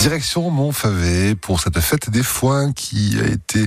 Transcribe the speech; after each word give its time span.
Direction 0.00 0.50
Montfavet 0.50 1.34
pour 1.34 1.60
cette 1.60 1.78
fête 1.80 2.08
des 2.08 2.22
foins 2.22 2.72
qui 2.72 3.18
a 3.20 3.26
été, 3.26 3.66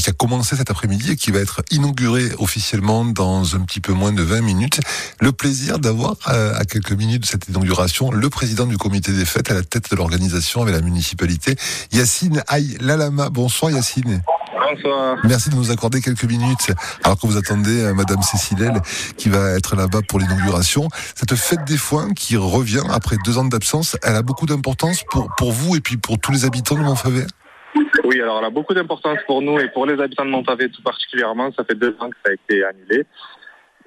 qui 0.00 0.10
a 0.10 0.12
commencé 0.12 0.56
cet 0.56 0.72
après-midi 0.72 1.12
et 1.12 1.16
qui 1.16 1.30
va 1.30 1.38
être 1.38 1.62
inaugurée 1.70 2.30
officiellement 2.38 3.04
dans 3.04 3.54
un 3.54 3.60
petit 3.60 3.78
peu 3.78 3.92
moins 3.92 4.12
de 4.12 4.22
20 4.22 4.40
minutes. 4.40 4.80
Le 5.20 5.30
plaisir 5.30 5.78
d'avoir 5.78 6.16
euh, 6.26 6.52
à 6.58 6.64
quelques 6.64 6.90
minutes 6.90 7.22
de 7.22 7.26
cette 7.26 7.46
inauguration 7.48 8.10
le 8.10 8.28
président 8.28 8.66
du 8.66 8.76
comité 8.76 9.12
des 9.12 9.24
fêtes 9.24 9.52
à 9.52 9.54
la 9.54 9.62
tête 9.62 9.88
de 9.88 9.94
l'organisation 9.94 10.62
avec 10.62 10.74
la 10.74 10.80
municipalité, 10.80 11.54
Yacine 11.92 12.42
Aïe 12.48 12.76
Lalama. 12.80 13.30
Bonsoir 13.30 13.70
Yacine. 13.70 14.20
Merci 15.24 15.50
de 15.50 15.54
nous 15.54 15.70
accorder 15.70 16.00
quelques 16.00 16.24
minutes, 16.24 16.72
alors 17.04 17.18
que 17.18 17.26
vous 17.26 17.36
attendez 17.36 17.80
euh, 17.82 17.94
Madame 17.94 18.22
Cécilelle, 18.22 18.80
qui 19.16 19.28
va 19.28 19.50
être 19.50 19.76
là-bas 19.76 20.00
pour 20.08 20.18
l'inauguration. 20.18 20.88
Cette 21.14 21.34
fête 21.34 21.64
des 21.64 21.76
foins 21.76 22.12
qui 22.14 22.36
revient 22.36 22.82
après 22.90 23.16
deux 23.24 23.38
ans 23.38 23.44
d'absence, 23.44 23.96
elle 24.02 24.16
a 24.16 24.22
beaucoup 24.22 24.46
d'importance 24.46 25.04
pour, 25.10 25.28
pour 25.36 25.52
vous 25.52 25.76
et 25.76 25.80
puis 25.80 25.96
pour 25.96 26.18
tous 26.18 26.32
les 26.32 26.44
habitants 26.44 26.76
de 26.76 26.82
Montfavet? 26.82 27.26
Oui, 28.04 28.20
alors 28.20 28.38
elle 28.38 28.46
a 28.46 28.50
beaucoup 28.50 28.74
d'importance 28.74 29.18
pour 29.26 29.42
nous 29.42 29.58
et 29.58 29.68
pour 29.68 29.86
les 29.86 30.00
habitants 30.00 30.24
de 30.24 30.30
Montfavet 30.30 30.68
tout 30.68 30.82
particulièrement. 30.82 31.50
Ça 31.56 31.64
fait 31.64 31.74
deux 31.74 31.94
ans 32.00 32.08
que 32.10 32.16
ça 32.24 32.30
a 32.30 32.34
été 32.34 32.64
annulé. 32.64 33.04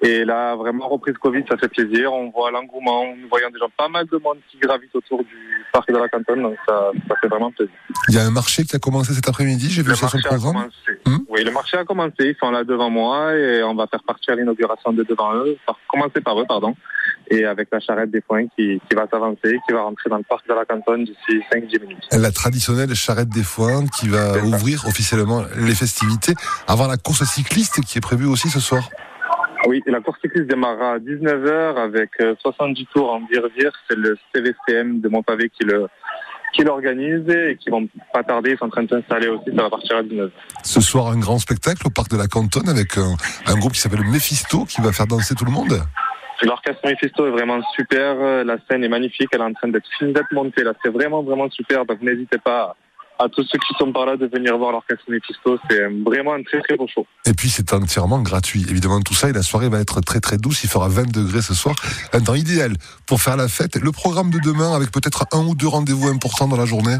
Et 0.02 0.24
là, 0.24 0.56
vraiment, 0.56 0.88
reprise 0.88 1.16
Covid, 1.18 1.44
ça 1.48 1.56
fait 1.56 1.68
plaisir. 1.68 2.12
On 2.12 2.30
voit 2.30 2.50
l'engouement, 2.50 3.04
nous 3.16 3.28
voyons 3.28 3.50
déjà 3.50 3.66
pas 3.76 3.88
mal 3.88 4.06
de 4.06 4.18
monde 4.18 4.38
qui 4.50 4.58
gravite 4.58 4.94
autour 4.94 5.22
du 5.22 5.64
parc 5.72 5.90
de 5.90 5.96
la 5.96 6.08
Cantonne, 6.08 6.42
donc 6.42 6.56
ça, 6.66 6.90
ça 7.08 7.14
fait 7.20 7.28
vraiment 7.28 7.52
plaisir. 7.52 7.74
Il 8.08 8.14
y 8.14 8.18
a 8.18 8.22
un 8.22 8.30
marché 8.30 8.64
qui 8.64 8.74
a 8.74 8.78
commencé 8.78 9.12
cet 9.12 9.28
après-midi, 9.28 9.70
j'ai 9.70 9.82
vu 9.82 9.94
ça 9.94 10.08
sur 10.08 10.18
le 10.18 10.24
programme. 10.24 10.68
Hmm 11.06 11.18
oui, 11.32 11.44
le 11.44 11.50
marché 11.50 11.78
a 11.78 11.84
commencé, 11.84 12.14
ils 12.20 12.36
sont 12.38 12.50
là 12.50 12.62
devant 12.62 12.90
moi 12.90 13.34
et 13.34 13.62
on 13.62 13.74
va 13.74 13.86
faire 13.86 14.02
partir 14.02 14.36
l'inauguration 14.36 14.92
de 14.92 15.02
devant 15.02 15.34
eux, 15.34 15.56
commencer 15.88 16.20
par 16.20 16.38
eux, 16.38 16.44
pardon, 16.46 16.74
et 17.30 17.46
avec 17.46 17.68
la 17.72 17.80
charrette 17.80 18.10
des 18.10 18.20
foins 18.20 18.46
qui, 18.48 18.80
qui 18.86 18.94
va 18.94 19.06
s'avancer, 19.10 19.58
qui 19.66 19.72
va 19.72 19.82
rentrer 19.82 20.10
dans 20.10 20.18
le 20.18 20.24
parc 20.24 20.46
de 20.46 20.52
la 20.52 20.66
Cantonne 20.66 21.04
d'ici 21.04 21.40
5-10 21.50 21.80
minutes. 21.80 22.04
La 22.12 22.30
traditionnelle 22.32 22.94
charrette 22.94 23.30
des 23.30 23.42
foins 23.42 23.86
qui 23.86 24.08
va 24.08 24.36
ouvrir 24.44 24.84
officiellement 24.86 25.42
les 25.56 25.74
festivités 25.74 26.34
avant 26.66 26.86
la 26.86 26.98
course 26.98 27.24
cycliste 27.24 27.80
qui 27.80 27.96
est 27.96 28.02
prévue 28.02 28.26
aussi 28.26 28.50
ce 28.50 28.60
soir. 28.60 28.90
Oui, 29.66 29.82
la 29.86 30.00
course 30.00 30.18
cycliste 30.20 30.48
démarrera 30.48 30.94
à 30.94 30.98
19h 30.98 31.76
avec 31.76 32.10
70 32.40 32.80
euh, 32.80 32.84
tours 32.92 33.12
en 33.12 33.20
vire-vire. 33.26 33.72
C'est 33.88 33.96
le 33.96 34.18
CVCM 34.34 35.00
de 35.00 35.08
Montpavé 35.08 35.50
qui 35.50 35.64
le 35.64 35.86
qui 36.52 36.64
l'organise 36.64 37.26
et 37.30 37.56
qui 37.56 37.70
vont 37.70 37.88
pas 38.12 38.22
tarder, 38.22 38.50
ils 38.50 38.58
sont 38.58 38.66
en 38.66 38.68
train 38.68 38.82
de 38.82 38.90
s'installer 38.90 39.26
aussi, 39.28 39.56
ça 39.56 39.62
va 39.62 39.70
partir 39.70 39.96
à 39.96 40.02
19h. 40.02 40.30
Ce 40.62 40.82
soir, 40.82 41.06
un 41.06 41.18
grand 41.18 41.38
spectacle 41.38 41.86
au 41.86 41.90
parc 41.90 42.10
de 42.10 42.18
la 42.18 42.26
Cantonne 42.26 42.68
avec 42.68 42.98
un, 42.98 43.16
un 43.46 43.58
groupe 43.58 43.72
qui 43.72 43.80
s'appelle 43.80 44.04
Mephisto 44.04 44.66
qui 44.66 44.82
va 44.82 44.92
faire 44.92 45.06
danser 45.06 45.34
tout 45.34 45.46
le 45.46 45.50
monde. 45.50 45.80
L'orchestre 46.42 46.80
Mephisto 46.84 47.26
est 47.26 47.30
vraiment 47.30 47.62
super, 47.74 48.44
la 48.44 48.56
scène 48.68 48.84
est 48.84 48.88
magnifique, 48.88 49.28
elle 49.32 49.40
est 49.40 49.44
en 49.44 49.52
train 49.54 49.68
d'être 49.68 49.88
finie 49.96 50.12
d'être 50.12 50.30
montée 50.32 50.62
là, 50.62 50.74
c'est 50.84 50.90
vraiment 50.90 51.22
vraiment 51.22 51.48
super, 51.48 51.86
donc 51.86 52.02
n'hésitez 52.02 52.38
pas 52.38 52.76
à 53.18 53.28
tous 53.28 53.44
ceux 53.44 53.58
qui 53.58 53.74
sont 53.78 53.92
par 53.92 54.06
là 54.06 54.16
de 54.16 54.26
venir 54.26 54.56
voir 54.58 54.72
l'orchestre 54.72 55.04
Mephisto. 55.08 55.58
C'est 55.68 55.86
vraiment 56.04 56.34
un 56.34 56.42
très 56.42 56.60
très 56.60 56.76
beau 56.76 56.86
show. 56.86 57.06
Et 57.26 57.32
puis 57.32 57.48
c'est 57.48 57.72
entièrement 57.72 58.20
gratuit. 58.20 58.64
Évidemment 58.68 59.00
tout 59.00 59.14
ça 59.14 59.28
et 59.28 59.32
la 59.32 59.42
soirée 59.42 59.68
va 59.68 59.80
être 59.80 60.00
très 60.00 60.20
très 60.20 60.36
douce. 60.36 60.64
Il 60.64 60.70
fera 60.70 60.88
20 60.88 61.12
degrés 61.12 61.42
ce 61.42 61.54
soir. 61.54 61.74
Un 62.12 62.20
temps 62.20 62.34
idéal 62.34 62.72
pour 63.06 63.20
faire 63.20 63.36
la 63.36 63.48
fête. 63.48 63.76
Le 63.76 63.92
programme 63.92 64.30
de 64.30 64.38
demain 64.38 64.74
avec 64.74 64.90
peut-être 64.90 65.26
un 65.32 65.44
ou 65.46 65.54
deux 65.54 65.68
rendez-vous 65.68 66.08
importants 66.08 66.48
dans 66.48 66.56
la 66.56 66.66
journée. 66.66 66.96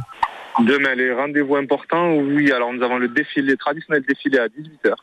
Demain 0.61 0.95
les 0.95 1.13
rendez-vous 1.13 1.57
importants. 1.57 2.13
Oui, 2.15 2.53
alors 2.53 2.73
nous 2.73 2.83
avons 2.83 2.99
le 2.99 3.09
défilé 3.09 3.57
traditionnel 3.57 4.05
défilé 4.07 4.39
à 4.39 4.47
18h 4.47 4.95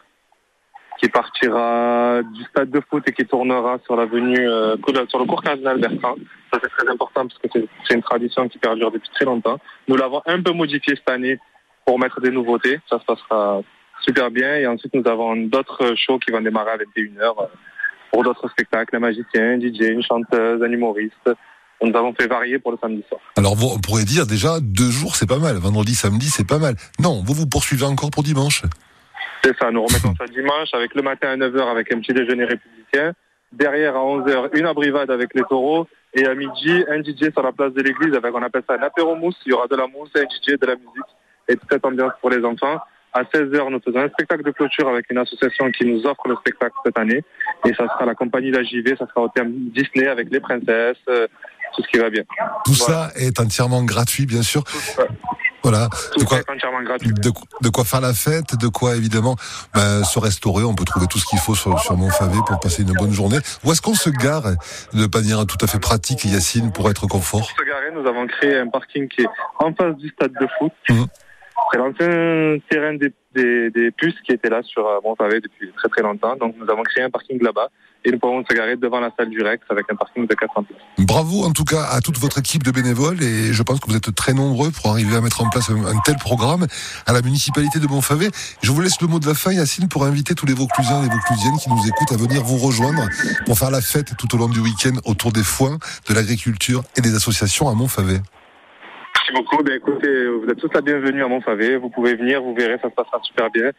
qui 1.02 1.10
partira 1.10 2.22
du 2.24 2.44
stade 2.44 2.70
de 2.70 2.82
foot 2.90 3.04
et 3.08 3.14
qui 3.14 3.26
tournera 3.26 3.80
sur 3.86 3.96
l'avenue, 3.96 4.48
euh, 4.48 4.76
sur 5.08 5.20
le 5.20 5.26
cours 5.26 5.42
Cardinal 5.42 5.80
Bertrand. 5.80 6.16
Ça 6.52 6.60
c'est 6.62 6.70
très 6.70 6.92
important 6.92 7.26
parce 7.28 7.38
que 7.40 7.60
c'est 7.88 7.94
une 7.96 8.02
tradition 8.02 8.50
qui 8.50 8.58
perdure 8.58 8.92
depuis 8.92 9.10
très 9.16 9.26
longtemps. 9.26 9.60
Nous 9.88 9.96
l'avons 9.96 10.22
un 10.26 10.42
peu 10.42 10.52
modifié 10.52 10.96
cette 10.96 11.10
année 11.10 11.40
pour 11.86 12.00
mettre 12.00 12.20
des 12.20 12.32
nouveautés. 12.32 12.80
Ça 12.90 13.00
se 13.00 13.06
passera 13.06 13.62
super 14.02 14.30
bien. 14.30 14.58
Et 14.58 14.68
ensuite 14.68 14.94
nous 14.94 15.08
avons 15.08 15.38
d'autres 15.38 15.96
shows 15.96 16.20
qui 16.20 16.32
vont 16.32 16.42
démarrer 16.42 16.72
à 16.72 16.78
21h 16.78 17.22
euh, 17.22 17.46
pour 18.12 18.24
d'autres 18.24 18.50
spectacles, 18.50 18.96
un 18.96 19.00
magicien, 19.00 19.54
un 19.54 19.60
DJ, 19.60 19.92
une 19.92 20.04
chanteuse, 20.04 20.62
un 20.62 20.72
humoriste. 20.72 21.30
Nous 21.82 21.96
avons 21.96 22.14
fait 22.14 22.28
varier 22.28 22.60
pour 22.60 22.72
le 22.72 22.78
samedi 22.82 23.06
soir. 23.08 23.22
Alors 23.38 23.56
vous, 23.56 23.68
on 23.74 23.80
pourrait 23.80 24.04
dire 24.04 24.28
déjà 24.28 24.60
deux 24.60 24.90
jours 24.90 25.16
c'est 25.16 25.30
pas 25.30 25.40
mal. 25.40 25.56
Vendredi, 25.56 25.96
samedi 25.96 26.30
c'est 26.30 26.48
pas 26.48 26.60
mal. 26.60 26.76
Non, 27.00 27.24
vous 27.26 27.34
vous 27.34 27.48
poursuivez 27.48 27.86
encore 27.86 28.12
pour 28.12 28.24
dimanche? 28.24 28.64
C'est 29.44 29.58
ça, 29.58 29.72
nous 29.72 29.84
remettons 29.84 30.14
ça 30.16 30.26
dimanche 30.26 30.70
avec 30.74 30.94
le 30.96 31.02
matin 31.02 31.30
à 31.30 31.38
9h 31.38 31.72
avec 31.72 31.94
un 31.94 32.00
petit 32.00 32.14
déjeuner 32.14 32.46
républicain. 32.46 33.14
Derrière 33.52 33.96
à 33.96 34.00
11h, 34.00 34.58
une 34.58 34.66
abrivade 34.66 35.10
avec 35.10 35.34
les 35.34 35.44
taureaux. 35.44 35.88
Et 36.14 36.26
à 36.26 36.34
midi, 36.34 36.84
un 36.90 37.02
DJ 37.02 37.32
sur 37.32 37.44
la 37.44 37.52
place 37.52 37.74
de 37.74 37.82
l'église 37.82 38.16
avec, 38.16 38.34
on 38.34 38.42
appelle 38.42 38.64
ça 38.68 38.76
un 38.76 38.84
apéro 38.84 39.16
mousse. 39.16 39.38
Il 39.46 39.52
y 39.52 39.54
aura 39.54 39.68
de 39.68 39.76
la 39.76 39.88
mousse, 39.88 40.10
un 40.16 40.22
DJ, 40.22 40.60
de 40.60 40.66
la 40.66 40.76
musique 40.76 41.10
et 41.48 41.56
toute 41.56 41.70
cette 41.72 41.86
ambiance 41.86 42.14
pour 42.22 42.30
les 42.30 42.44
enfants. 42.44 42.80
À 43.12 43.24
16h, 43.24 43.72
nous 43.72 43.80
faisons 43.84 44.00
un 44.00 44.10
spectacle 44.10 44.44
de 44.44 44.52
clôture 44.52 44.88
avec 44.88 45.10
une 45.10 45.18
association 45.18 45.72
qui 45.72 45.86
nous 45.86 46.06
offre 46.06 46.28
le 46.28 46.36
spectacle 46.36 46.76
cette 46.86 46.98
année. 46.98 47.24
Et 47.66 47.74
ça 47.74 47.88
sera 47.88 48.06
la 48.06 48.14
compagnie 48.14 48.52
La 48.52 48.64
JV, 48.64 48.96
ça 48.98 49.08
sera 49.08 49.22
au 49.22 49.30
thème 49.30 49.52
Disney 49.74 50.08
avec 50.08 50.30
les 50.32 50.40
princesses, 50.40 50.98
euh, 51.10 51.28
tout 51.76 51.82
ce 51.82 51.88
qui 51.88 51.98
va 51.98 52.12
bien. 52.12 52.24
Tout 52.66 52.76
ça 52.76 53.10
est 53.16 53.40
entièrement 53.40 53.84
gratuit, 53.84 54.28
bien 54.28 54.44
sûr. 54.44 54.64
Voilà. 55.64 55.90
De 56.18 56.24
quoi, 56.24 56.40
de, 56.40 57.70
quoi, 57.70 57.84
faire 57.84 58.02
la 58.02 58.14
fête, 58.14 58.56
de 58.56 58.68
quoi 58.68 58.96
évidemment 58.96 59.36
ben, 59.74 60.04
se 60.04 60.20
restaurer. 60.20 60.64
On 60.64 60.76
peut 60.76 60.86
trouver 60.86 61.08
tout 61.08 61.20
ce 61.20 61.26
qu'il 61.26 61.40
faut 61.40 61.56
sur, 61.56 61.80
sur 61.80 61.98
Montfavet 61.98 62.40
pour 62.48 62.60
passer 62.60 62.84
une 62.84 62.94
bonne 62.94 63.12
journée. 63.12 63.38
Où 63.64 63.72
est-ce 63.72 63.82
qu'on 63.82 63.96
se 63.96 64.10
gare 64.10 64.44
de 64.94 65.08
manière 65.14 65.46
tout 65.46 65.58
à 65.62 65.68
fait 65.68 65.80
pratique, 65.80 66.26
Yacine, 66.26 66.72
pour 66.72 66.90
être 66.90 67.08
confort? 67.08 67.42
Pour 67.42 67.50
se 67.50 67.66
garer, 67.66 67.92
nous 67.94 68.08
avons 68.08 68.28
créé 68.28 68.58
un 68.58 68.68
parking 68.68 69.08
qui 69.08 69.22
est 69.22 69.30
en 69.60 69.74
face 69.74 69.96
du 69.98 70.10
stade 70.10 70.34
de 70.40 70.48
foot. 70.58 70.72
Mmh. 70.90 71.04
C'est 71.72 71.78
l'ancien 71.78 72.58
terrain 72.70 72.94
des, 72.96 73.14
des, 73.36 73.70
des, 73.70 73.92
puces 73.92 74.20
qui 74.26 74.32
était 74.32 74.50
là 74.50 74.62
sur 74.64 74.88
euh, 74.88 75.00
Montfavet 75.04 75.42
depuis 75.42 75.72
très 75.76 75.90
très 75.90 76.02
longtemps. 76.02 76.36
Donc 76.36 76.56
nous 76.58 76.70
avons 76.70 76.84
créé 76.84 77.04
un 77.04 77.10
parking 77.10 77.42
là-bas 77.42 77.70
et 78.06 78.12
nous 78.12 78.20
pourrons 78.20 78.44
se 78.50 78.56
garer 78.56 78.76
devant 78.76 79.00
la 79.00 79.12
salle 79.18 79.30
du 79.30 79.42
Rex 79.42 79.64
avec 79.70 79.86
un 79.92 79.96
parking 79.96 80.26
de 80.26 80.34
400 80.34 80.64
places. 80.64 80.82
Bravo 81.00 81.44
en 81.44 81.52
tout 81.52 81.66
cas 81.66 81.84
à 81.84 82.02
toute 82.02 82.18
votre 82.18 82.40
équipe 82.40 82.64
de 82.64 82.72
bénévoles 82.72 83.22
et 83.22 83.54
je 83.54 83.64
pense 83.64 83.80
que 83.80 83.88
vous 83.88 83.96
êtes 83.96 84.14
très 84.16 84.34
nombreux 84.34 84.72
pour 84.72 84.92
arriver 84.92 85.16
à 85.16 85.22
mettre 85.22 85.44
en 85.44 85.50
place 85.50 85.70
un, 85.70 86.00
tel 86.06 86.16
programme 86.16 86.66
à 87.06 87.14
la 87.14 87.22
municipalité 87.22 87.80
de 87.80 87.88
Montfavet. 87.88 88.30
Je 88.62 88.72
vous 88.72 88.82
laisse 88.82 89.02
le 89.02 89.08
mot 89.08 89.20
de 89.20 89.28
la 89.28 89.34
fin 89.34 89.52
Yacine 89.52 89.90
pour 89.90 90.06
inviter 90.06 90.34
tous 90.34 90.46
les 90.46 90.54
Vauclusiens 90.54 91.00
et 91.00 91.04
les 91.04 91.10
Vauclusiennes 91.10 91.58
qui 91.62 91.70
nous 91.70 91.88
écoutent 91.88 92.12
à 92.12 92.18
venir 92.18 92.44
vous 92.44 92.58
rejoindre 92.58 93.04
pour 93.46 93.58
faire 93.58 93.72
la 93.72 93.82
fête 93.82 94.16
tout 94.18 94.34
au 94.36 94.38
long 94.38 94.50
du 94.50 94.60
week-end 94.60 94.94
autour 95.06 95.32
des 95.32 95.44
foins, 95.44 95.78
de 96.08 96.14
l'agriculture 96.14 96.84
et 96.98 97.02
des 97.02 97.16
associations 97.16 97.70
à 97.70 97.74
Montfavet. 97.74 98.22
Merci 99.30 99.44
beaucoup. 99.44 99.64
Ben, 99.64 99.76
écoutez, 99.76 100.28
vous 100.28 100.48
êtes 100.50 100.58
tous 100.58 100.70
la 100.74 100.82
bienvenue 100.82 101.24
à 101.24 101.28
Montfavet. 101.28 101.78
Vous 101.78 101.90
pouvez 101.90 102.16
venir, 102.16 102.42
vous 102.42 102.56
verrez, 102.56 102.78
ça 102.82 102.90
se 102.90 102.96
passera 102.96 103.20
super 103.24 103.50
bien. 103.52 103.72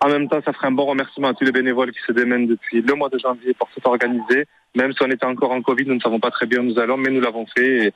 En 0.00 0.08
même 0.08 0.28
temps, 0.28 0.40
ça 0.44 0.52
ferait 0.52 0.68
un 0.68 0.72
bon 0.72 0.86
remerciement 0.86 1.28
à 1.28 1.34
tous 1.34 1.44
les 1.44 1.52
bénévoles 1.52 1.92
qui 1.92 2.00
se 2.06 2.12
démènent 2.12 2.46
depuis 2.46 2.82
le 2.82 2.94
mois 2.94 3.08
de 3.08 3.18
janvier 3.18 3.54
pour 3.54 3.68
tout 3.68 3.80
organiser. 3.88 4.46
Même 4.74 4.92
si 4.92 5.02
on 5.02 5.10
était 5.10 5.26
encore 5.26 5.52
en 5.52 5.62
Covid, 5.62 5.84
nous 5.86 5.94
ne 5.94 6.00
savons 6.00 6.18
pas 6.18 6.30
très 6.30 6.46
bien 6.46 6.60
où 6.60 6.64
nous 6.64 6.78
allons, 6.78 6.96
mais 6.96 7.10
nous 7.10 7.20
l'avons 7.20 7.46
fait. 7.54 7.92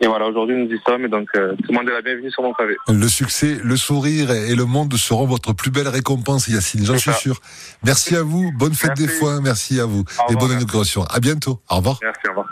Et, 0.00 0.06
voilà, 0.06 0.26
aujourd'hui 0.26 0.56
nous 0.56 0.68
y 0.74 0.80
sommes 0.84 1.04
et 1.04 1.08
donc 1.08 1.28
euh, 1.36 1.54
tout 1.54 1.70
le 1.70 1.74
monde 1.74 1.88
est 1.88 1.92
la 1.92 2.02
bienvenue 2.02 2.30
sur 2.30 2.42
mon 2.42 2.52
pavé. 2.52 2.76
Le 2.88 3.08
succès, 3.08 3.56
le 3.62 3.76
sourire 3.76 4.32
et 4.32 4.56
le 4.56 4.64
monde 4.64 4.92
seront 4.94 5.26
votre 5.26 5.52
plus 5.52 5.70
belle 5.70 5.88
récompense, 5.88 6.48
Yacine, 6.48 6.84
j'en 6.84 6.98
suis 6.98 7.12
sûr. 7.12 7.36
Merci 7.84 8.16
à 8.16 8.22
vous, 8.22 8.50
bonne 8.58 8.74
fête 8.74 8.96
des 8.96 9.08
foins, 9.08 9.40
merci 9.40 9.78
à 9.78 9.86
vous 9.86 10.02
et 10.28 10.34
bonne 10.34 10.50
inauguration. 10.50 11.04
À 11.04 11.20
bientôt, 11.20 11.60
au 11.70 11.76
revoir. 11.76 11.98
Merci, 12.02 12.20
au 12.26 12.30
revoir. 12.30 12.48